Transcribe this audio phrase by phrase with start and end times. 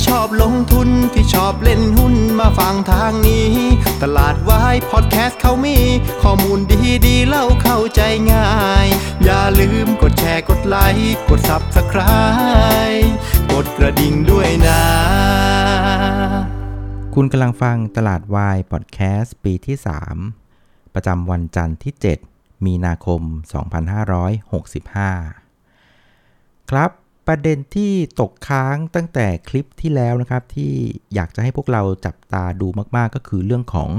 [0.00, 3.52] ที่ชอบลงทุนที่ชอบเล่นหุ้นมาฟังทางนี้
[4.02, 5.78] ตลาดวายพอดแคสต์เขามี
[6.22, 8.00] ข้อมูลดีดีเล่าเข้าใจ
[8.32, 8.50] ง่า
[8.84, 8.86] ย
[9.24, 13.08] อย่าลืมกดแชร์กดไลค์กด Subscribe
[13.52, 14.82] กดกระดิ่งด้วยนะ
[17.14, 19.76] คุณกำลังฟังตลาดวายพอดแคสต์ปีที่
[20.36, 21.94] 3 ประจำวันจันทร์ที่
[22.30, 23.32] 7 มีนาคม 2565
[26.72, 26.90] ครับ
[27.32, 30.72] ประเด็นที่ตกค้างตั้งแต่คลิปที่แล้วนะครับ ที่
[31.14, 32.66] อยากจะให้พวกเราจับตาดู
[32.96, 33.90] มากๆ ก็คือเรื่องของ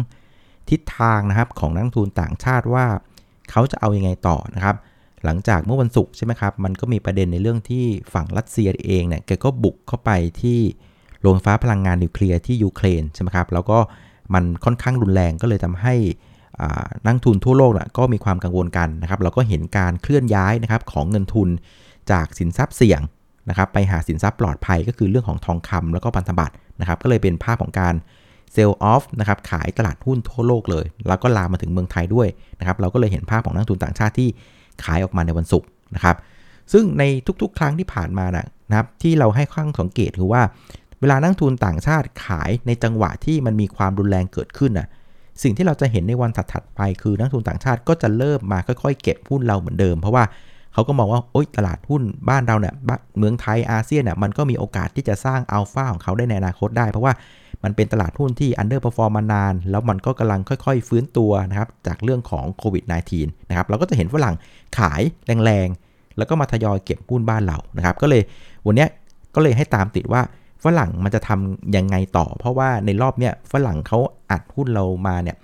[0.69, 2.85] ทิศทางนะครับของนักทุนต่างชาติว่า
[3.51, 4.75] เขาจะเอาอยัางไงต่อนะครับ
[5.23, 10.11] หลังจากเมื่อวันศุกร์ใช่ไหมครับ มันก็มีประเด็นในเรื่องที่ฝั่งรัสเซียเองเนี่ยแกก็บุกเข้าไป
[10.41, 10.59] ที่
[11.21, 13.77] โรงไฟฟ้าพลังงานนิวเคลียร์ที่ยูเครนใช่ไหมครับแล้วก็
[14.33, 15.95] มันค่อนข้างรุนแรงก็เลยทำให้
[17.05, 21.49] นักทุนทั่วโลกนะก็มีความกังวลกันนะครับ เราก็เห็นการเคลื่อนย้ายนะครับของเงินทุน
[22.11, 23.01] จากสินทรัพย์เสี่ยง
[23.49, 27.93] นะครับไปหาสินทรัพย์ปลอดภัยก็คือเรื่องของทองคำแล้วก็พันธบัตรนะครับก็เลยเป็นภาพของการ
[28.53, 32.27] เซลล์ออฟนะครับขายตลาดหุ้นทั่วโลกเลย แล้วก็ลามมาถึงเมืองไทยด้วย
[32.59, 34.29] นะครับเราก็เลยเห็นภาพของนักทุนต่างชาติที่
[34.83, 36.15] ขายออกมาในวันศุกร์นะครับ
[36.73, 37.03] ซึ่งใน
[37.41, 40.41] ทุกๆ ครั้งที่ผ่านมานะครับที่เราให้ข้างสังเกตคือว่า
[40.99, 44.87] เวลานักทุนต่างชาติขายในจังหวะที่มันมีความรุนแรงเกิดขึ้นน่ะ
[45.43, 50.23] สิ่งที่เราจะเห็นในวันถัดๆไปคือนักทุนต่างชาติก็จะเริ่มมาค่อยๆ เก็บหุ้นเราเหมือนเดิม เพราะว่า
[50.73, 52.73] เขาก็มองว่าโอ๊ยตลาดหุ้นบ้านเราเนี่ย
[53.17, 57.13] เมืองไทยอาเซียนเนี่ยมันก็มีโอกาสที่จะสร้างอัลฟาของเขาได้ในอนาคตได้ เพราะว่า
[57.63, 62.83] มันเป็นตลาดหุ้นที่อันเดอร์เ r อร์ฟอร์มมานาน แล้วมันก็กำลังค่อยๆ ฟื้นตัวนะครับจากเรื่องของโควิด
[63.17, 64.35] -19 นะครับเราก็จะเห็นฝรั่ง
[64.77, 65.01] ขาย
[65.45, 68.21] แรงๆ แล้วก็มาทยอยเก็บหุ้นบ้านเรานะครับก็เลย
[68.65, 68.87] วันนี้
[69.35, 70.21] ก็เลยให้ตามติดว่า
[70.63, 73.99] ฝรั่งมันจะทำยังไงต่อ เพราะว่าในรอบเนี้ยฝรั่งเขา
[74.31, 75.35] อัดหุ้นเรามาเนี่ย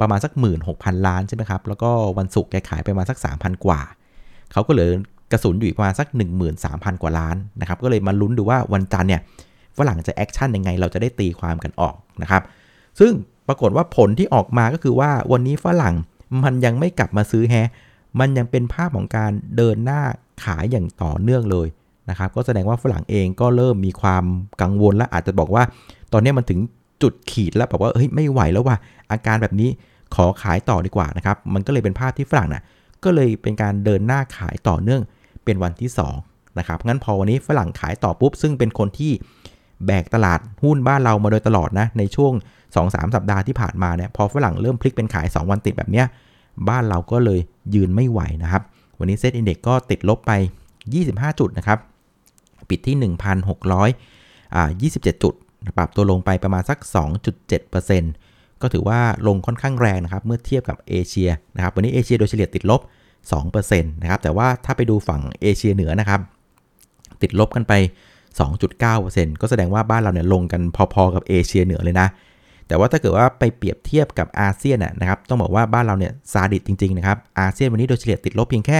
[0.00, 0.32] ประมาณสัก
[0.68, 3.80] 16,000 ล้านใช่ไหมครับ แล้วก็วันศุกร์แกขายไปมาสัก 3,000 กว่า
[4.52, 4.90] เขาก็เหลือ
[5.32, 6.08] กระสุนอยู่อีกประมาณสัก
[6.54, 9.20] 13,000 กว่าล้านนะครับก็เลยมาลุ้นดูว่าวันจันทร์เนี่ย
[9.78, 12.42] ฝรั่งจะ action ยังไงเราจะได้ตีความกันออกนะครับ
[13.00, 13.12] ซึ่ง
[13.48, 15.94] ปรากฏว่าผลที่ออกมาก็คือว่าวันนี้ฝรั่ง
[16.44, 17.54] มันยังไม่กลับมาซื้อแฮะ
[18.20, 20.00] มันยังเป็นภาพของการเดินหน้า
[20.44, 21.68] ขายอย่างต่อเนื่องเลย
[22.10, 24.24] นะครับก็แสดงว่าฝรั่งเองก็เริ่มมีความ
[24.62, 25.62] กังวลและอาจจะบอกว่า
[26.12, 26.60] ตอนนี้มันถึง
[27.02, 28.76] จุดขีดแล้วบอกว่าเฮ้ยไม่ไหวแล้วว่ะ
[29.10, 29.70] อาการแบบนี้
[30.14, 32.62] ขอขายต่อดีกว่านะครับมันก็เลยเป็นภาพที่ฝรั่งน่ะ
[33.04, 35.02] ก็เลยเป็นการเดินหน้าขายต่อเนื่อง
[35.44, 35.90] เป็นวันที่
[36.22, 39.12] 2นะครับงั้นพอวันนี้ฝรั่งขายต่อปุ๊บ ซึ่งเป็นคนที่
[39.86, 42.32] แบกตลาดหุ้นบ้านเรามาโดยตลอดนะในช่วง
[42.74, 46.06] 2-3 สัปดาห์ที่ผ่านมาเนี่ยพอฝรั่งเริ่มพลิกเป็นขาย 2 วันติดแบบเนี้ย
[46.68, 47.40] บ้านเราก็เลย
[47.74, 48.62] ยืนไม่ไหวนะครับ
[48.98, 50.32] วันนี้เซ็ตอินเด็กก็ติดลบไป
[50.86, 51.78] 25 จุดนะครับ
[52.68, 52.96] ปิดที่
[54.92, 55.34] 1,627 จุด
[55.76, 56.78] ปรับตัวลงไปประมาณสัก
[57.58, 58.27] 2.7%
[58.62, 62.80] ก็ถือว่าลงค่อนข้างแรงนะครับ เมื่อเทียบกับเอเชียนะครับ วันนี้เอเชียโดยเฉลี่ยติดลบ
[63.32, 66.20] 2%นะครับ แต่ว่าถ้าไปดูฝั่งเอเชียเหนือนะครับ
[67.22, 67.72] ติดลบกันไป
[68.56, 70.62] 2.9%ก็แสดงว่าบ้านเราเนี่ยลงกัน
[70.94, 72.08] พอๆกับเอเชียเหนือเลยนะ
[72.68, 78.78] แต่ว่าถ้าเกิดว่าไปเปรียบเทียบกับอาเซียนนะครับ ต้องบอกว่าบ้านเราเนี่ยซาดิสจริงๆนะครับ อาเซียนวันนี้โดยเฉลี่ยติดลบเพียงแค่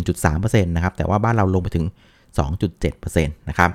[0.00, 1.86] 1.3%นะครับ แต่ว่าบ้านเราลงไปถึง
[2.52, 3.70] 2.7%นะครับ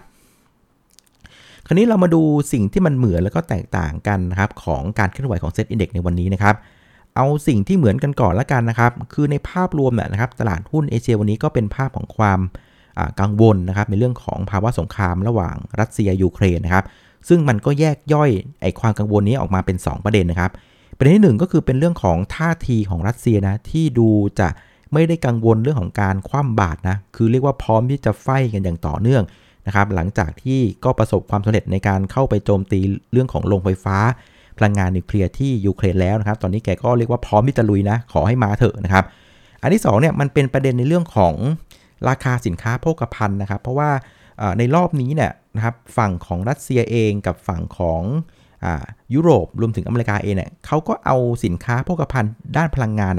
[1.70, 2.22] คราวนี้เรามาดู
[2.54, 6.56] สิ่งที่มันเหมือนแล้วก็แตกต่างกันนะครับของการเคลื่อนไหวของเซ็ตอินดี x ในวันนี้นะครับ
[7.16, 12.40] เอาสิ่งที่เหมือนกันก่อนละกันนะครับ คือในภาพรวมเนี่ยนะครับตลาดหุ้นเอเชียวันนี้ก็เป็นภาพของความ
[13.20, 16.86] กังวลนะครับในเรื่องของภาวะสงครามระหว่างรัสเซียยูเครนนะครับ
[17.28, 18.30] ซึ่งมันก็แยกย่อย
[18.62, 20.52] ไอความกังวลนี้ออกมาเป็น 2 ประเด็นนะครับ
[20.98, 24.10] ประเด็นที่ 1 ก็คือเป็นเรื่องของท่าทีของรัสเซียนะที่ดู
[24.40, 24.50] จะ
[24.94, 29.24] ไม่ได้กังวลเรื่องของการคว่ำบาตรนะคือเรียกว่าพร้อมที่จะไฟกันอย่างต่อเนื่อง
[29.68, 32.80] นะครับหลังจากที่ก็ประสบความสำเร็จในการเข้าไปโจมตี
[33.12, 33.98] เรื่องของโรงไฟฟ้า
[34.58, 39.06] พลังงานนิวเคลียร์ที่ยูเครนแล้วนะครับ ตอนนี้แกก็เรียกว่าพร้อมที่จะลุยนะ ขอให้มาเถอะนะครับ
[39.62, 41.34] อันที่2เนี่ยมันเป็นประเด็นในเรื่องของ
[42.10, 43.90] ราคาสินค้าโภคภัณฑ์นะครับ เพราะว่า
[44.58, 48.02] ในรอบนี้เนี่ยนะครับฝั่งของรัสเซียเองกับฝั่งของ
[49.14, 53.14] ยุโรปรวมถึงอเมริกาเองเนี่ยเขาก็เอาสินค้าโภคภัณฑ์ด้านพลังงาน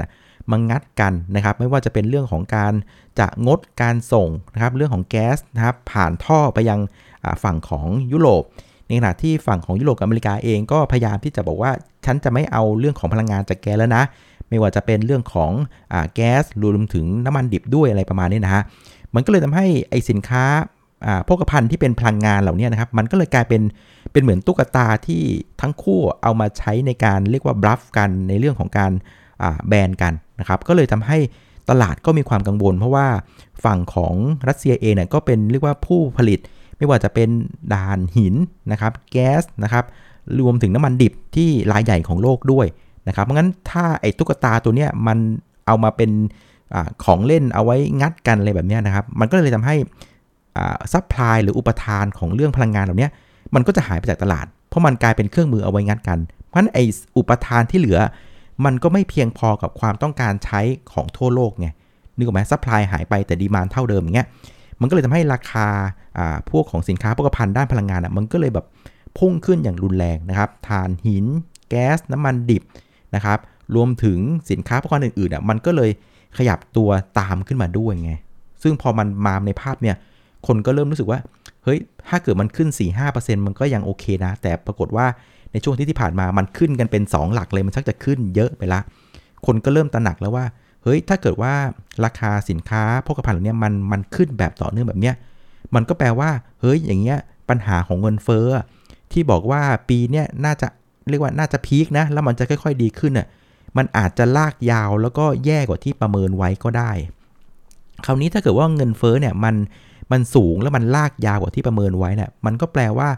[0.51, 2.73] มางัดกันนะครับ ไม่ว่าจะเป็นเรื่องของการ
[3.19, 6.79] จะงดการส่งนะครับ เรื่องของแก๊สนะครับ ผ่านท่อไปยัง
[7.43, 8.43] ฝั่งของยุโรป
[8.87, 11.71] ในขณะที่ฝั่งของยุโรปกับอเมริกาเองก็พยายามที่จะบอกว่า
[12.05, 14.03] ฉันจะไม่เอาเรื่องของพลังงานจากแกแล้วนะ
[14.49, 15.51] ไม่ว่าจะเป็นเรื่องของ
[15.93, 18.63] อแก๊สรวมถึงน้ำมันดิบด้วยอะไรประมาณนี้นะฮะ
[19.15, 20.43] มันก็เลยทำให้ไอสินค้า
[21.25, 23.61] โภคภัณฑ์ที่เป็นพลังงานเหล่านี้นะครับ มันก็เลยกลายเป็น
[24.11, 25.23] เป็นเหมือนตุ๊กตาที่
[25.61, 28.91] ทั้งคู่เอามาใช้ในการเรียกว่าบลัฟกันในเรื่องของการ
[29.67, 31.17] แบนกัน นะครับก็เลยทำให้
[31.69, 33.07] ตลาดก็มีความกังวล เพราะว่า
[33.65, 34.13] ฝั่งของ
[34.47, 36.39] รัสเซียเองเนี่ยก็เป็นเรียกว่าผู้ผลิต
[36.77, 37.29] ไม่ว่าจะเป็น
[37.73, 38.35] ด่านหิน
[38.71, 39.85] นะครับแก๊สนะครับ
[40.39, 42.67] รวมถึงน้ำมันดิบที่รายใหญ่ของโลกด้วย
[43.07, 45.17] นะครับเพราะงั้นถ้าไอ้ตุ๊กตาตัวเนี้ยมัน
[45.67, 46.11] เอามาเป็น
[46.73, 49.75] อของเล่นเอาไว้งัดกันอะไรแบบนี้นะครับ มันก็เลยทำให้
[50.93, 53.09] supply หรืออุปทานของเรื่องพลังงานเหล่านี้
[53.55, 56.83] มันก็จะหายไปจากตลาด เพราะมันกลายเป็นเครื่องมือเอาไว้งัดกัน เพราะฉะนั้นไอ้
[57.17, 57.99] อุปทานที่เหลือ
[58.65, 60.61] มันก็ไม่เพียงพอกับความต้องการใช้
[60.93, 61.67] ของทั่วโลกไง
[62.15, 64.27] นึกออกไหม supply หายไปแต่ demand เท่าเดิมอย่างเงี้ย
[64.79, 65.67] มันก็เลยทำให้ราคา
[66.51, 68.65] พวกของสินค้าโภคภัณฑ์ด้านพลังงานอะมันก็เลยแบบ
[69.17, 71.25] พุ่งขึ้นอย่างรุนแรงนะครับถ่านหิน
[71.69, 72.63] แก๊สน้ำมันดิบ
[73.15, 73.39] นะครับ
[73.75, 74.17] รวมถึง
[74.51, 75.91] สินค้าโภคภัณฑ์อื่นๆอะมันก็เลย
[76.37, 78.13] ขยับตัวตามขึ้นมาด้วยไง
[78.63, 79.95] ซึ่งพอมันมาในภาพเนี่ย
[80.47, 81.19] คนก็เริ่มรู้สึกว่า
[81.63, 82.69] เฮ้ยถ้าเกิดมันขึ้น
[83.07, 85.05] 4-5%มันก็ยังโอเคนะ แต่ปรากฏว่า
[85.51, 88.79] ในช่วงที่ที่ผ่านมามันขึ้นกันเป็น 2 หลักเลยมันชักจะขึ้นเยอะไปละ
[89.45, 90.45] คนก็เริ่มตระหนักแล้วว่า
[90.83, 91.53] เฮ้ยถ้าเกิดว่า
[92.05, 95.15] ราคาสินค้าโภคภัณฑ์เหล่านี้มันมันขึ้นแบบต่อเนื่องแบบเนี้ย
[95.75, 96.29] มันก็แปลว่า
[96.61, 97.17] เฮ้ยอย่างเงี้ย
[97.49, 98.47] ปัญหาของเงินเฟ้อ
[99.11, 100.67] ที่บอกว่าปีเนี้ยน่าจะ
[101.09, 103.27] เรียกว่าน่าจะพีคนะแล้วมันจะค่อย ๆ ดีขึ้นอะ
[103.77, 106.91] มันอาจจะลากยาวแล้วก็แย่กว่าที่ประเมินไว้ก็ได้
[108.05, 109.55] คราวนี้ถ้าเกิดว่าเงินเฟ้อเนี่ยมัน
[110.11, 113.09] มันสูงแล้วมันลากยาวกว่าที่ประเมินไว้เนี่ยมันก็แปลว่า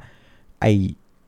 [0.62, 0.66] ไอ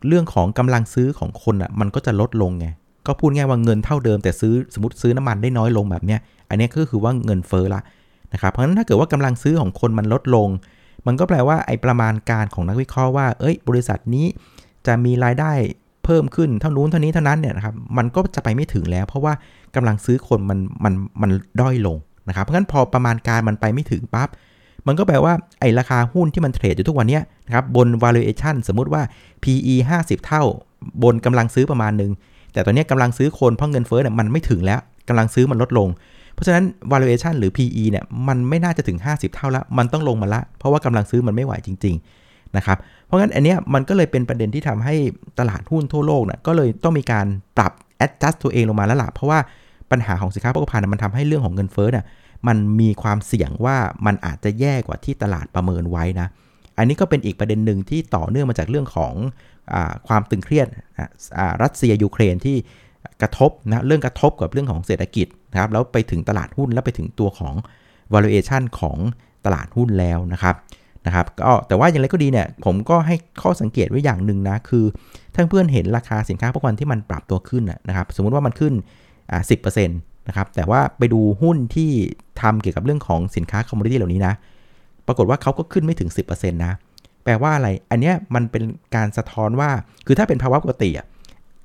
[0.07, 2.67] เรื่องของกำลังซื้อของคนอะมันก็จะลดลงไง
[3.07, 6.19] ก็พูดง่ายว่าเงินเท่าเดิมแต่ซื้อสมมติซื้อน้ำมันได้น้อยลงแบบเนี้ย
[6.49, 7.81] อันนี้ก็คือว่าเงินเฟ้อละ
[8.33, 10.49] นะครับเพราะฉะนั้นถ้าเกิดว่ากำลังซื้อของคนมันลดลง
[11.07, 14.25] มันก็แปลว่าไอ้ประมาณการของนักวิเคราะห์ว่า เอ้ย บริษัทนี้
[14.87, 15.51] จะมีรายได้
[16.05, 19.33] เพิ่มขึ้นเท่านู้นเท่านี้เท่านั้นเนี่ยนะครับมันก็จะไปไม่ถึงแล้ว เพราะว่า
[19.75, 21.31] กำลังซื้อคนมันมันมัน
[21.61, 21.97] ด้อยลง
[22.27, 24.29] นะครับเพราะฉะนั้นพอประมาณการมันไปไม่ถึงปั๊บ
[24.87, 29.01] มันก็แปลว่าไอ้ราคาหุ้นที่มันเทรดอยู่ทุกวันนี้นะครับบน valuation สมมุติว่า
[29.43, 30.43] PE 50 เท่า
[31.03, 32.11] บนกำลังซื้อประมาณหนึ่ง
[32.53, 35.87] แต่ตอนนี้กำลังซื้อคนเพราะเงินเฟ้อเนี่ยมันไม่ถึงแล้วกำลังซื้อมันลดลง
[36.33, 41.95] เพราะฉะนั้น valuation หรือ PE เนี่ยมันไม่น่าจะถึง 50 เท่าละมันต้องลงมาละ เพราะว่ากำลังซื้อมันไม่ไหวจริง
[42.25, 44.95] ๆ นะครับ เพราะงั้นอันเนี้ยมันก็เลยเป็นประเด็นที่ทำให้
[45.39, 47.25] ตลาดหุ้นทั่วโลกเนี่ยก็เลยต้องมีการ
[47.57, 47.71] ปรับ
[48.05, 49.39] adjust ตัวเองลงมาแล้วล่ะเพราะว่า
[49.91, 52.05] ปัญหาของสินค้าโภคภัณฑ์มันทำให้เรื่องของเงินเฟ้อเนี่ย
[52.47, 56.27] มันมีความเสี่ยงว่ามันอาจจะแย่กว่าที่ตลาดประเมินไว้นะ
[56.77, 59.13] อันนี้ก็เป็นอีกประเด็นหนึ่งที่ต่อเนื่องมาจากเรื่องของ
[59.73, 59.75] อ
[60.07, 60.67] ความตึงเครียด
[61.63, 62.57] รัสเซียยูเครนที่
[63.21, 67.55] กระทบนะเรื่องกระทบกับเรื่องของเศรษฐกิจนะครับแล้วไปถึงตลาดหุ้นแล้วไปถึงตัวของ
[68.13, 68.97] valuation ของ
[69.45, 70.55] ตลาดหุ้นแล้วนะครับ
[71.05, 74.85] นะครับก็แต่ว่าอย่างไรก็ดีเนี่ยผมก็ให้ข้อสังเกตไว้อย่างหนึ่งนะคือ
[75.33, 78.73] ถ้าเพื่อนเห็นราคาสินค้าพวกวันที่มันปรับตัวขึ้นนะครับสมมุติว่ามันขึ้น
[79.31, 79.55] อ่าสิ
[80.27, 81.91] นะครับแต่ว่าไปดูหุ้นที่
[82.41, 84.33] ทำเกี่ยวกับเรื่องของสินค้าคอมมูนิตี้เหล่านี้นะ
[85.07, 86.73] ปรากฏว่าเขาก็ขึ้นไม่ถึง 10%นะ
[87.23, 88.63] แปลว่าอะไร อันเนี้ยมันเป็น
[88.95, 89.69] การสะท้อนว่า
[90.05, 91.05] คือถ้าเป็นภาวะปกติอะ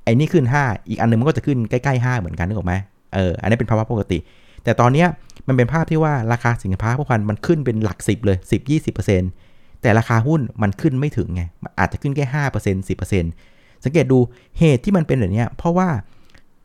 [0.05, 2.75] ไอ้นี่ขึ้น 5 อีกอันนึงมันก็จะขึ้นใกล้ๆ 5 เหมือนกันนึกออกไหม
[3.15, 4.19] เอออันนี้เป็นภาวะปกติ
[4.65, 5.09] แต่ตอนเนี้ย
[5.49, 8.71] มันเป็นภาพที่ว่าราคาสินค้าพวกมันมันขึ้นเป็นหลัก 10 เลย 10
[9.29, 11.43] 20 แต่ราคาหุ้นมันขึ้นไม่ถึงไง
[11.79, 14.19] อาจจะขึ้นแค่5% 10%สังเกตดู
[14.59, 15.89] เหตุที่มันเป็นแบบนี้เพราะว่า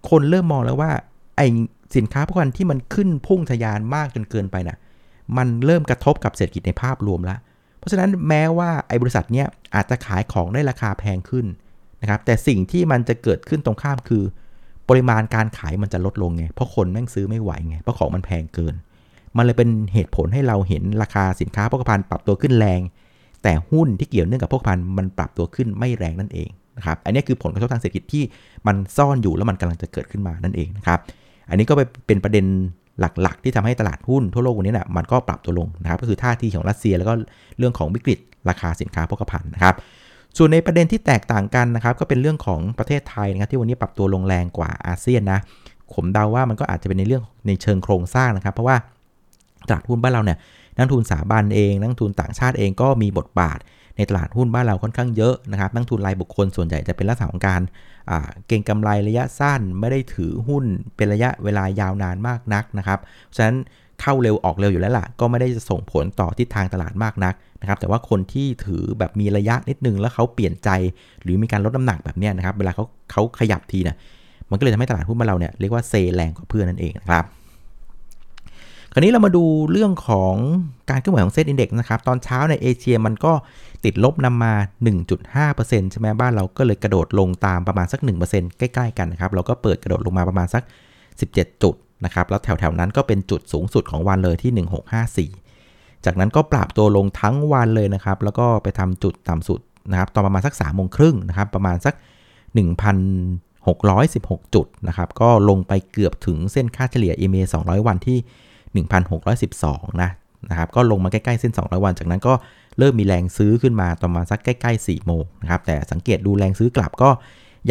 [0.09, 0.91] คนเริ่มมองแล้วว่า
[1.37, 1.41] ไอ
[1.95, 4.77] สินค้าพวกนั้นที่มันขึ้นพุ่งทะยานมากจนเกินไปนะ่ะ
[5.37, 7.39] มันเริ่มกระทบกับเศรษฐกิจในภาพรวมแล้ว
[7.79, 11.45] เพราะฉะนั้นแม้ว่าไอ้บริษัทเนี้ยอาจจะขายของได้ราคาแพงขึ้น
[12.01, 14.23] นะครับ แต่สิ่งที่มันจะเกิดขึ้นตรงข้ามคือ
[14.89, 18.75] ปริมาณการขายมันจะลดลงไง เพราะคนแม่งซื้อไม่ไหวไง เพราะของมันแพงเกิน
[19.37, 22.81] มันเลยเป็นเหตุผลให้เราเห็นราคาสินค้าพกพันปรับตัวขึ้นแรง
[23.43, 28.23] แต่หุ้นที่เกี่ยวเนื่องกับพกพันมันปรับตัวขึ้นไม่แรงนั่นเองนะครับ อันนี้คือผลกระทบทางเศรษฐกิจที่
[28.67, 30.99] มันซ่อนอยู่แล้วมันกำลังจะเกิดขึ้นมานั่นเองนะครับ
[31.49, 31.73] อันนี้ก็
[32.07, 32.45] เป็นประเด็น
[32.99, 37.13] หลักๆ ที่ทำให้ตลาดหุ้นทั่วโลกวันนี้นะมันก็ปรับตัวลงนะครับ ก็คือท่าทีของรัสเซียแล้วก็
[37.57, 39.75] เรื่องของวิกฤตราคาสินค้าโภคภัณฑ์นะครับ
[40.37, 45.39] ส่วนในประเด็นที่แตกต่างกันนะครับ ก็เป็นเรื่องของประเทศไทยนะครับ ที่วันนี้ปรับตัวลงแรงกว่าอาเซียนนะ
[45.93, 48.77] ผมเดาว่ามันก็อาจจะเป็นในเรื่องในเชิงโครงสร้างนะครับ เพราะว่า
[49.67, 50.37] ตลาดหุ้นบ้านเราเนี่ย
[50.75, 53.59] นักทุนสถาบันเอง นักทุนต่างชาติเองก็มีบทบาท
[53.97, 57.61] ในตลาดหุ้นบ้านเราค่อนข้างเยอะนะครับนักทุนรายบุคคลส่วนใหญ่จะเป็นลักษณะของการ
[58.47, 62.99] เก่งกำไรระยะสั้นไม่ได้ถือหุ้นเป็นระยะเวลายาวนานมากนักนะครับ
[63.35, 63.57] ฉะนั้น
[64.01, 70.69] เข้าเร็วออกเร็วอยู่แล้วล่ะ ก็ไม่ได้จะส่งผลต่อทิศทางตลาดมากนักนะครับ แต่ว่าคนที่ถือแบบมีระยะนิดนึงแล้วเขาเปลี่ยนใจ
[71.23, 73.97] หรือมีการลดน้ำหนักแบบนี้นะครับ เวลาเขาเขาขยับทีเนะ
[74.49, 77.25] มันก็เลยทำให้ตลาดหุ้นบ้านเราเนี่ยเรียกว่าเซแรงกว่าเพื่อนนั่นเองนะครับ
[78.95, 80.35] คราวนี้เรามาดูเรื่องของ
[80.89, 83.33] การเคลื่อนไหวของ SET Index นะครับ ตอนเช้าในเอเชียมันก็
[83.85, 84.53] ติดลบนำมา
[85.23, 87.99] 1.5%ใช่ไหมบ้านเราก็เลยกระโดดลงตามประมาณสัก
[88.29, 90.63] 1%ใกล้ๆกันนะครับ เราก็เปิดกระโดดลงมาประมาณสัก
[91.13, 91.75] 17 จุด
[92.05, 94.51] นะครับ แล้วแถวๆนั้นก็เป็นจุดสูงสุดของวันเลยที่
[95.33, 99.59] 1654 จากนั้นก็ปรับตัวลงทั้งวันเลยนะครับ แล้วก็ไปทำจุดต่ำสุด
[99.91, 101.95] นะครับ ตอนประมาณสัก3โมงครึ่งนะครับ ประมาณสัก
[103.05, 108.19] 1,616 จุดนะครับ ก็ลงไปเกือบถึงเส้นค่าเฉลี่ย EMA 200 วันที่
[109.37, 110.09] 1,612 นะ
[110.49, 112.33] นะครับก็ลงมาใกล้ๆเส้น 200 วัน จากนั้นก็
[112.79, 117.09] เริ่มมีแรงซื้อขึ้นมาประมาณสักใกล้ๆ4โมงนะครับแต่สังเกตดูแรงซื้อกลับก็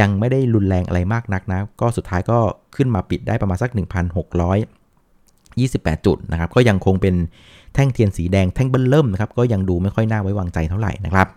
[0.01, 2.39] ยังไม่ได้รุนแรงอะไรมากนักนะ ก็สุดท้ายก็
[2.77, 3.71] ขึ้นมาปิดได้ประมาณสัก
[4.75, 7.15] 1,628 จุดนะครับ ก็ยังคงเป็น
[7.75, 11.29] แท่งเทียนสีแดงแท่งเบิ้ลเริ่มนะครับ ก็ยังดูไม่ค่อยน่าไว้วางใจเท่าไหร่นะครับ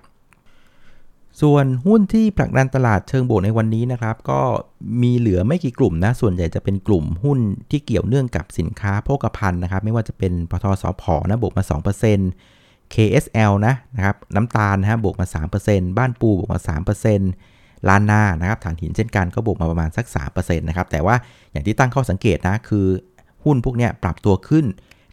[1.41, 4.41] ส่วนหุ้นที่ผลักดันตลาดเชิงบวกในวันนี้นะครับ ก็
[5.03, 7.39] มีเหลือไม่กี่กลุ่มนะ ส่วนใหญ่จะเป็นกลุ่มหุ้น
[7.71, 11.63] ที่เกี่ยวเนื่องกับสินค้าโภคภัณฑ์นะครับ ไม่ว่าจะเป็นปทสพนะบวกมา
[12.27, 15.27] 2% KSL นะนะครับน้ำตาลนะฮะบวกมา
[15.63, 16.59] 3%บ้านปูบวกมา
[17.23, 21.15] 3%ลานนานะครับฐานหินเช่นกันก็บวกมาประมาณสัก3%นะครับแต่ว่า
[21.51, 22.87] อย่างที่ตั้งข้อสังเกตนะคือ
[23.43, 24.65] หุ้นพวกนี้ปรับตัวขึ้น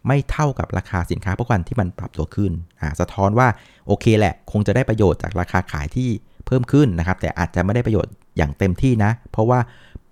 [0.07, 3.47] ไม่เท่ากับราคาสินค้าโภคภัณฑ์ที่มันปรับตัวขึ้นอ่าสะท้อนว่า
[3.87, 6.09] โอเคแหละ คงจะได้ประโยชน์จากราคาขายที่
[6.45, 9.59] เพิ่มขึ้นนะครับ แต่อาจจะไม่ได้ประโยชน์อย่างเต็มที่นะ เพราะว่า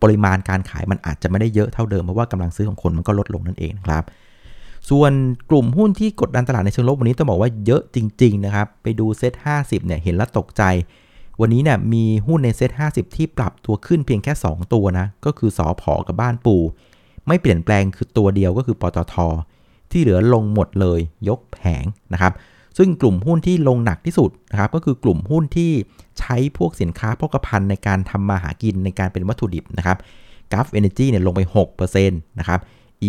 [0.01, 4.05] ปริมาณการขายมันอาจจะไม่ได้เยอะเท่าเดิมเพราะว่ากำลังซื้อของคนมันก็ลดลงนั่นเองนะครับ
[4.89, 5.11] ส่วน
[5.49, 10.63] กลุ่มหุ้นที่กดดันตลาดในเชิงลบวันนี้ต้องบอกว่าเยอะจริง ๆ นะครับ ไปดูเซ็ต50เนี่ยเห็นแล้วตกใจ
[11.41, 16.55] วันนี้เนี่ยมีหุ้นในเซ็ต50 ที่ปรับตัวขึ้นเพียงแค่ 2 ตัวนะก็คือสอพอกับบ้านปู
[17.27, 19.15] ไม่เปลี่ยนแปลงคือตัวเดียวก็คือปตท
[19.93, 21.83] ที่เหลือลงหมดเลยยกแผง
[22.13, 22.33] นะครับ
[22.77, 25.71] ซึ่งกลุ่มหุ้นที่ลงหนักที่สุดนะครับก็คือกลุ่มหุ้นที่
[26.19, 29.97] ใช้พวกสินค้าโภคภัณฑ์ในการทำมาหากินในการเป็นวัตถุดิบนะครับ
[30.51, 31.41] กราฟเอเนจีเนี่ยลงไป
[31.75, 32.59] 6%นะครับ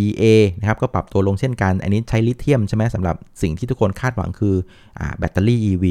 [0.03, 0.25] EA
[0.61, 4.55] นะครับก็ปรับตัวลงเช่นกัน อันนี้ใช้ลิเธียมใช่ไหมสำหรับสิ่งที่ทุกคนคาดหวังคือ
[4.99, 5.85] อแบตเตอรี่ EV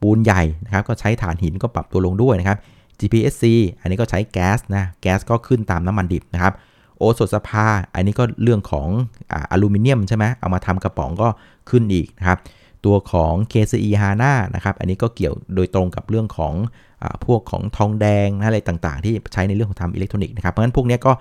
[0.00, 2.58] ปูนใหญ่นะครับก็ใช้ถ่านหินก็ปรับตัวลงด้วยนะครับ
[2.98, 3.44] GPSC
[3.80, 6.52] อันนี้ก็ใช้แก๊สนะแก๊สก็ขึ้นตามน้ำมันดิบนะครับ
[6.98, 8.88] โอสถสภา อันนี้ก็เรื่องของ
[9.32, 11.28] อลูมิเนียมใช่ไหมเอามาทำกระป๋องก็
[11.70, 12.38] ขึ้นอีกนะครับ
[12.84, 16.54] ตัวของ KCE HANA นะครับ อันนี้ก็เกี่ยวโดยตรงกับเรื่องของ
[17.02, 21.12] อพวกของทองแดงะอะไรต่างๆ ที่ใช้ในเรื่องของทำอิเล็กทรอนิกส์นะครับ เพราะฉะนั้นพวกนี้ก็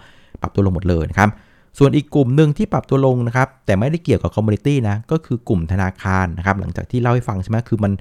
[0.41, 1.29] ปรับตัวลงหมดเลยนะครับ
[1.79, 7.91] ส่วนอีกกลุ่มหนึ่งที่ปรับตัวลงนะครับ แต่ไม่ได้เกี่ยวกับ commodity นะ ก็คือกลุ่มธนาคารนะครับ หลังจากที่เล่าให้ฟังใช่ไหมคือมัน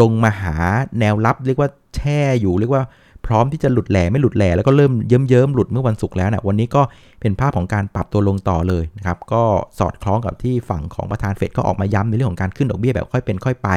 [0.00, 0.56] ลงมาหา
[1.00, 2.84] แนวรับเรียกว่าแช่อยู่เรียกว่า
[3.26, 6.82] พร้อมที่จะหลุดแหล่ไม่หลุดแหล่แล้วก็เริ่มเยิ้มเยิ้มหลุดเมื่อวันศุกร์แล้วนะวันนี้ก็
[7.20, 9.42] เป็นภาพของการปรับตัวลงต่อเลยนะครับก็
[9.78, 13.68] สอดคล้องกับที่ฝั่งของประธานเฟดก็ออกมาย้ำในเรื่องของการขึ้นดอกเบี้ยแบบค่อยเป็นค่อยไป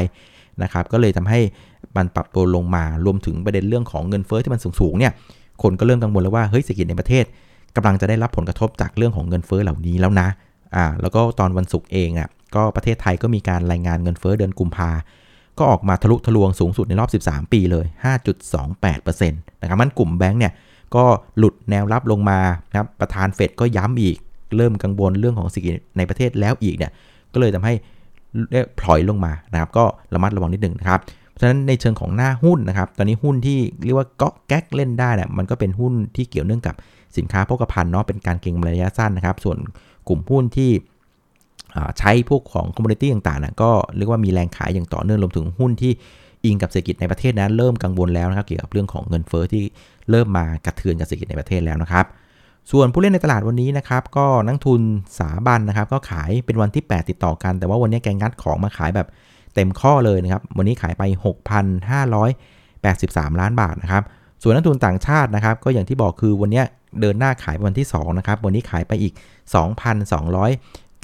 [0.63, 1.39] นะครับก็เลยทำให้
[1.97, 5.11] มันปรับตัวลงมารวมถึงประเด็นเรื่องของเงินเฟอ้อที่มันสูงๆเนี่ย
[5.63, 7.25] คนก็เริ่มกังวลแล้วว่าเฮ้ยเศรษฐกิจในประเทศ
[7.75, 10.27] กำลังจะได้รับผลกระทบจากเรื่องของเงินเฟอ้อเหล่านี้แล้วนะ
[10.75, 14.91] อ่าแล้วก็ตอนวันศุกร์เองอะก็ประเทศไทยก็มีการรายงานเงินเฟอ้อเดือนกุมภา
[15.59, 17.85] ก็ออกมาทะลุทะลวงสูงสุดในรอบ 13 ปีเลย
[18.53, 20.53] 5.28%นะครับมันกลุ่มแบงก์เนี่ย
[20.95, 21.03] ก็
[21.37, 24.17] หลุดแนวรับลงมานะครับประธานเฟดก็ย้ำอีก
[24.57, 26.91] เริ่มกังวลเรื่องของเศรษฐกิจในประเทศแล้วอีกเนี่ย
[27.33, 27.73] ก็เลยทำให้
[28.79, 30.99] พลอยลงมานะครับก็ระมัดระวังนิดหนึ่งนะครับ
[31.29, 36.75] เพราะฉะนั้นในเชิงของหน้าหุ้นนะครับ ตอนนี้หุ้นที่เรียกว่าก็แก๊กเล่นได้เนี่ยมันก็เป็นหุ้นที่เกี่ยวเนื่องกับ
[37.17, 39.57] สินค้าโภคภัณฑ์เนาะเป็นการเก็งระยะสั้นนะครับ ส่วน
[40.07, 40.71] กลุ่มหุ้นที่
[41.99, 45.91] ใช้พวกของคอมมูนิตี้ต่างๆนะก็เรียกว่ามีแรงขายอย่างต่อเนื่องรวมถึงหุ้นที่
[46.45, 49.63] อิงกับเศรษฐกิจในประเทศนั้นเริ่มกังวลแล้วนะครับเกี่ยวกับเรื่องของเงินเฟอ้อที่
[50.09, 52.05] เริ่มมากระเทือนกับเศรษฐกิจในประเทศแล้วนะครับ
[52.71, 54.81] ส่วนผู้เล่นในตลาดวันนี้นะครับก็นักทุน
[55.19, 59.07] สาบันนะครับก็ขายเป็นวันที่ 8 ติดต่อกัน แต่ว่าวันนี้แกงัดของมาขายแบบ
[59.55, 61.03] เต็มข้อเลยนะครับวันนี้ขายไป
[62.21, 64.03] 6,583 ล้านบาทนะครับ
[64.41, 66.61] ส่วนนักทุนต่างชาตินะครับก็อย่างที่บอกคือวันนี้
[67.01, 69.13] เดินหน้าขายวันที่2นะครับวันนี้ขายไปอีก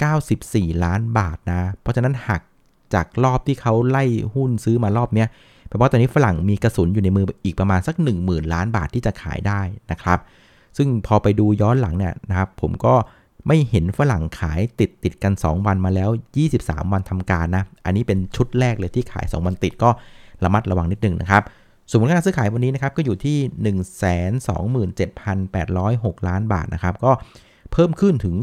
[0.02, 2.42] 94 ล้านบาทนะ เพราะฉะนั้นหัก
[2.94, 5.24] จากรอบที่เขาไล่หุ้นซื้อมารอบนี้
[5.68, 9.60] แปลว่าตอนนี้ฝรั่งมีกระสุนอยู่ในมืออีกประมาณสัก 1 0,000 ล้านบาทที่จะขายได้
[9.90, 10.18] นะครับ
[10.76, 12.94] ซึ่งพอไปดูย้อนหลังเนี่ยนะครับ ผมก็
[13.46, 16.10] ไม่เห็นฝรั่งขายติดติดกัน 2 วันมาแล้ว
[16.50, 19.90] 23 วันทำการนะ อันนี้เป็นชุดแรกเลยที่ขาย 2 วันติดก็
[20.44, 21.42] ระมัดระวังนิดนึงนะครับ
[21.90, 23.38] สมมติการซื้อขายวันนี้นะครับก็อยู่ที่
[25.36, 27.12] 127,806 ล้านบาทนะครับ ก็
[27.76, 28.34] เพิ่มขึ้นถึง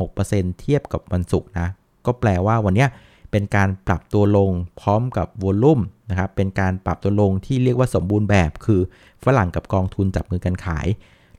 [0.00, 1.68] 46%เทียบกับวันศุกร์นะ
[2.06, 2.86] ก็แปลว่าวันนี้
[3.30, 8.80] เป็นการปรับตัวลงพร้อมกับวอลลุ่มนะครับ เป็นการปรับตัวลงที่เรียกว่าสมบูรณ์แบบ คือ
[9.24, 10.86] ฝรั่งกับกองทุนจับมือกันขาย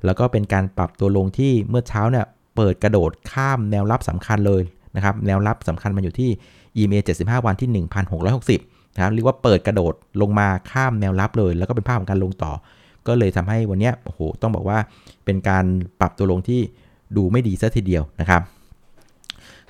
[0.05, 4.61] แล้วก็เป็นการปรับตัวลงที่เมื่อเช้าเนี่ยเปิดกระโดดข้ามแนวรับสำคัญเลย
[4.95, 6.29] นะครับ แนวรับสำคัญมันอยู่ที่
[6.77, 7.85] EMA 75 วันที่
[8.33, 12.53] 1,660นะครับ เรียกว่าเปิดกระโดดลงมาข้ามแนวรับเลย แล้วก็เป็นภาพของการลงต่อ
[13.07, 14.77] ก็เลยทำให้วันนี้โอ้โห ต้องบอกว่า
[15.25, 15.65] เป็นการ
[15.99, 16.61] ปรับตัวลงที่
[17.17, 18.41] ดูไม่ดีซะทีเดียวนะครับ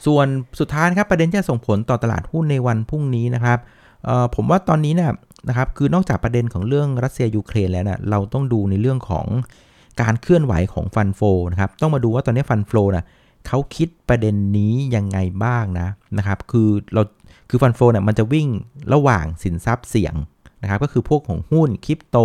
[0.06, 0.28] ส่วน
[0.60, 3.60] สุดท้ายครับประเด็นจะส่งผลต่อตลาดหุ้นในวันพรุ่งนี้นะครับ
[4.36, 5.12] ผมว่าตอนนี้เนี่ย
[5.50, 9.26] นะครับคือนอกจากประเด็นของเรื่องรัสเซียยูเครนแล้วนะเราต้องดูในเรื่องของ
[10.02, 11.22] การเคลื่อนไหวของฟันโฟ
[11.52, 13.06] นะครับต้องมาดูว่าตอนนี้ฟันโฟนะ
[13.48, 17.02] เขาคิดประเด็นนี้ยังไงบ้างนะนะครับคือเรา
[17.50, 18.48] คือฟันโฟเนี่ยมันจะวิ่ง
[18.94, 20.16] ระหว่างสินทรัพย์เสี่ยง
[20.62, 22.18] นะครับก็คือพวกของหุ้นคริปโต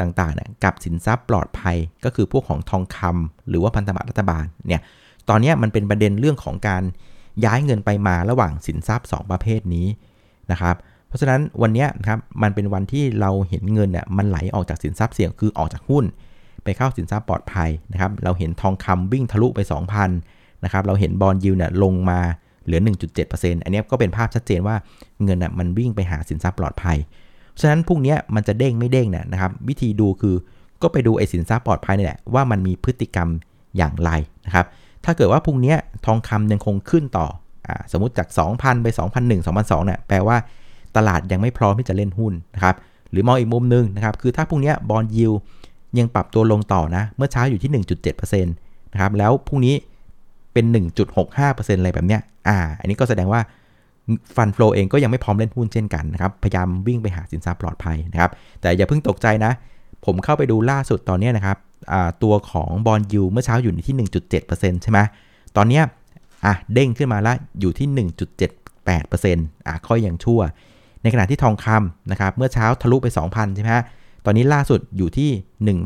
[0.00, 4.80] ต่างๆเนี่ยกับสินทรัพย์ปลอดภัยก็คือพวกของทองคำหรือว่าพันธบัตรรัฐบาลเนี่ย
[5.28, 6.82] ตอนนี้มันเป็นประเด็นเรื่องของการ
[7.44, 9.86] ย้ายเงินไปมาระหว่างสินทรัพย์ 2 ประเภทนี้
[10.50, 10.76] นะครับ
[11.08, 16.04] เพราะฉะนั้นวันนี้ครับมันเป็นวันที่เราเห็นเงินเนี่ยมันไหลออกจากสินทรัพย์เสี่ยงคือออกจากหุ้น
[16.64, 19.60] ไปเข้าสินทรัพย์ปลอดภัยนะครับเราเห็นทองคำวิ่งทะลุไป
[20.12, 22.20] 2,000นะครับเราเห็นบอลยูเนี่ยลงมา
[22.64, 22.80] เหลือ
[23.22, 24.76] 1.7%อันนี้ก็เป็นภาพชัดเจนว่า
[25.24, 26.96] เงินน่ะมันวิ่งไปหาสินทรัพย์ปลอดภัย
[27.60, 30.34] ฉะนั้นพวกนี้มันจะเด้งไม่เด้งเนี่ยนะครับ วิธีดูคือ
[30.82, 33.28] ก็ไปดูไอสินทรัพย์ปลอดภัยนี่แหละว่ามันมีพฤติกรรม
[33.76, 34.10] อย่างไร
[34.46, 34.66] นะครับ
[35.04, 35.74] ถ้าเกิดว่าพรุ่งนี้
[36.06, 37.26] ทองคำยังคงขึ้นต่อ
[37.66, 40.36] อสมมติจาก 2,000 ไป 2,001 2,002เนี่ยแปลว่า
[40.96, 42.76] ตลาดยังไม่พร้อมที่จะเล่นหุ้นนะครับ
[43.10, 45.32] หรือมองอีกมุมนึงนะครับคือถ้าพรุ่งนี้บอลยิว
[45.98, 47.70] ยังปรับตัวลงต่อนะ เมื่อเช้าอยู่ที่
[48.12, 49.74] 1.7%นะครับแล้วพรุ่งนี้
[50.52, 50.64] เป็น
[51.22, 53.40] 1.65%อะไรแบบเนี้ยอ่า อันนี้ก็แสดงว่า
[54.36, 58.30] fund flow เองก็ยังไม่พร้อมเล่นหุ้นเช่นกันนะครับ พยายามวิ่งไปหาสินทรัพย์ปลอดภัยนะครับ
[58.60, 59.52] แต่อย่าเพิ่งตกใจนะ
[60.04, 61.56] ผมเข้าไปดูล่าสุดตอนนี้นะครับ
[62.22, 63.96] ตัวของ bond yield เมื่อเช้าอยู่ที่
[64.40, 64.98] 1.7%ใช่ไหม
[65.56, 65.80] ตอนนี้
[66.44, 68.08] อะเด้งขึ้นมาแล้วอยู่ที่
[68.72, 70.40] 1.78%อะค่อยยังชั่ว
[71.02, 73.70] ในขณะที่ทองคำนะครับเมื่อเช้าทะลุไป 2,000 ใช่ไหม
[74.24, 75.78] ตอนนี้ล่าสุดอยู่ที่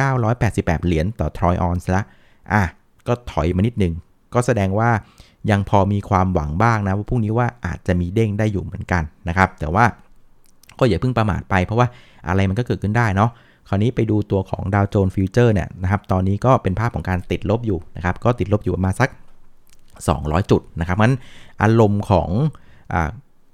[0.00, 2.02] 1,988 เหรียญต่อทรอยออนซ์ละ
[2.52, 2.62] อะ
[3.06, 3.92] ก็ถอยมานิดนึง
[4.34, 4.90] ก็แสดงว่า
[5.50, 9.84] ยังพอมีความหวังบ้างนะว่าพรุ่งนี้ว่าอาจจะมีเด้งได้อยู่เหมือนกันนะครับ แต่ว่า
[10.78, 11.86] ก็อย่าเพิ่งประมาทไปเพราะว่า
[12.28, 13.30] อะไรมันก็เกิดขึ้นได้เนาะ
[13.68, 19.08] คราวนี้ไปดูตัวของดาวโจนส์ฟิวเจอร์เนี่ยนะครับตอนนี้ก็เป็นภาพของการติดลบอยู่นะครับก็ติดลบอยู่ประมาณสัก
[19.80, 21.12] 200 จุดนะครับมัน
[21.62, 22.28] อารมณ์ของ
[22.92, 22.94] อ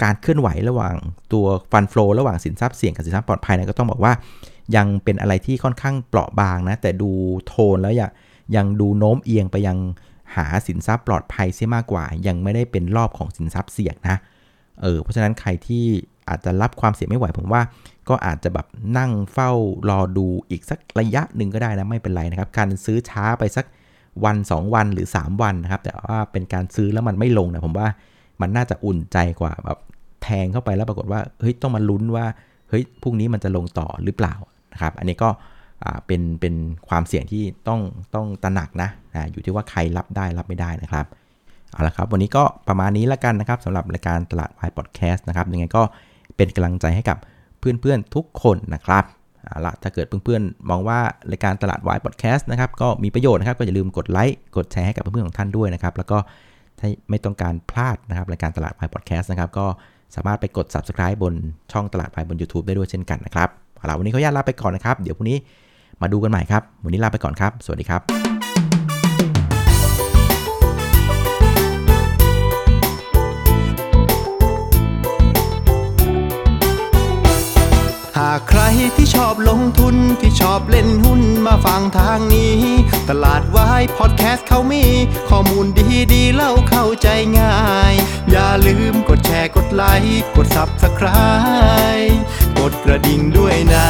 [0.02, 0.94] การเคลื่อนไหวระหว่าง
[1.32, 4.12] ตัวฟันฟลอระหว่างสินทรัพย์เสี่ยงกับสินทรัพย์ปลอดภัยนะก็ต้องบอกว่า
[4.76, 7.10] ยังเป็นอะไรที่ค่อนข้างเปราะบางนะแต่ดู
[7.46, 8.10] โทนแล้วยัง
[8.56, 9.78] ยังดูโน้มเอียงไปยัง
[10.34, 14.18] หาสินทรัพย์ปลอดภัยเสียมากกว่า ยังไม่ได้เป็นรอบของสินทรัพย์เสี่ยงนะ
[14.82, 15.84] เออเพราะฉะนั้นใครที่
[16.28, 17.62] อาจจะรับความเสี่ยงไม่ไหวผมว่า
[18.08, 18.66] ก็อาจจะแบบ
[18.98, 19.50] นั่งเฝ้า
[19.88, 23.66] รอดูอีกสักระยะหนึ่งก็ได้นะไม่เป็นไรนะครับ การซื้อช้าไปสัก
[24.24, 27.88] วัน 2 วันหรือ 3 วันนะครับ แต่ว่าเป็นการซื้อแล้วมันไม่ลงนะผมว่า
[28.40, 29.78] มันน่าจะอุ่นใจกว่าแบบ
[30.22, 32.26] แทงเข้าไปแล้วปรากฏว่าเฮ้ยต้องมาลุ้นว่า
[32.68, 34.34] เฮ้ยพรุ่งนี้มันจะลงต่อหรือเปล่า
[34.72, 35.28] นะครับ อันนี้ก็
[36.06, 36.54] เป็นเป็น
[36.88, 37.80] ความเสี่ยงที่ต้อง
[38.14, 41.06] ต้องตระหนักนะนะอยู่ที่ว่าใครรับได้รับไม่ได้นะครับ
[41.72, 45.82] เอาละครับวันนี้ก็ประมาณนี้แล้วกันนะครับสำหรับรายการตลาดวายพอดแคสต์นะครับยังไงก็
[46.36, 47.18] เป็นกำลังใจให้กับ
[47.58, 49.04] เพื่อนๆทุกคนนะครับ
[49.44, 50.98] เอาละถ้าเกิดเพื่อนๆ มองว่า
[51.30, 56.18] รายการตลาดวายพอดแคสต์นะครับก็มีประโยชน์นะครับก็อย่าลืมกดไลค์กดแชร์ให้กับเพื่อนๆของท่านด้วยนะครับแล้วก็
[56.78, 59.66] ถ้าไม่ต้องการพลาดนะครับรายการตลาดวายพอดแคสต์นะครับก็
[60.14, 61.34] สามารถไปกด subscribe บน
[61.72, 65.38] ช่องตลาดวายบน YouTube ได้ด้วยเช่นกันนะครับเอาละวันนี้เขาญาตลาไปก่อนนะครับเดี๋ยวพรุ่งนี้
[66.02, 68.02] มาดูกันใหม่ครับ วันนี้ลาไปก่อนครับ สวัสดีครับ
[78.20, 78.62] หากใคร
[78.96, 82.58] ที่ชอบลงทุนที่ชอบเล่นหุ้นมาฟังทางนี้
[83.10, 84.84] ตลาดวายพอดแคสต์เขามี
[85.30, 87.56] ข้อมูลดีดีเล่าเข้าใจง่า
[87.92, 87.94] ย
[88.30, 92.14] อย่าลืมกดแชร์กดไลค์กด Subscribe
[92.58, 93.88] กดกระดิ่งด้วยนะ